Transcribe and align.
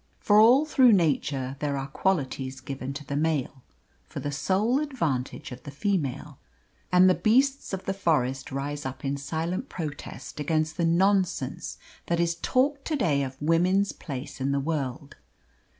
For 0.19 0.39
all 0.41 0.65
through 0.65 0.93
Nature 0.93 1.57
there 1.59 1.77
are 1.77 1.85
qualities 1.85 2.59
given 2.59 2.91
to 2.93 3.05
the 3.05 3.15
male 3.15 3.61
for 4.07 4.19
the 4.19 4.31
sole 4.31 4.79
advantage 4.79 5.51
of 5.51 5.61
the 5.61 5.69
female, 5.69 6.39
and 6.91 7.07
the 7.07 7.13
beasts 7.13 7.71
of 7.71 7.85
the 7.85 7.93
forest 7.93 8.51
rise 8.51 8.83
up 8.83 9.05
in 9.05 9.15
silent 9.15 9.69
protest 9.69 10.39
against 10.39 10.77
the 10.77 10.85
nonsense 10.85 11.77
that 12.07 12.19
is 12.19 12.33
talked 12.41 12.83
to 12.85 12.95
day 12.95 13.21
of 13.21 13.39
woman's 13.39 13.91
place 13.91 14.41
in 14.41 14.51
the 14.51 14.59
world. 14.59 15.17